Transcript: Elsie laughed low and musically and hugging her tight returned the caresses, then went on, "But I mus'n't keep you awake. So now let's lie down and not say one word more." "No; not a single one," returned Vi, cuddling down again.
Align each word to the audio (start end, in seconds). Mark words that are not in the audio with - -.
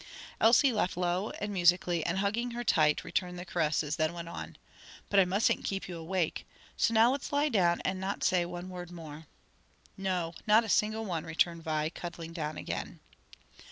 Elsie 0.39 0.73
laughed 0.73 0.97
low 0.97 1.29
and 1.39 1.53
musically 1.53 2.03
and 2.03 2.17
hugging 2.17 2.49
her 2.49 2.63
tight 2.63 3.03
returned 3.03 3.37
the 3.37 3.45
caresses, 3.45 3.97
then 3.97 4.13
went 4.13 4.27
on, 4.27 4.57
"But 5.09 5.19
I 5.19 5.25
mus'n't 5.25 5.63
keep 5.63 5.87
you 5.87 5.95
awake. 5.95 6.47
So 6.75 6.91
now 6.95 7.11
let's 7.11 7.31
lie 7.31 7.49
down 7.49 7.81
and 7.85 7.99
not 8.01 8.23
say 8.23 8.43
one 8.43 8.69
word 8.69 8.89
more." 8.89 9.27
"No; 9.97 10.33
not 10.47 10.63
a 10.63 10.69
single 10.69 11.05
one," 11.05 11.23
returned 11.23 11.61
Vi, 11.61 11.89
cuddling 11.89 12.33
down 12.33 12.57
again. 12.57 12.99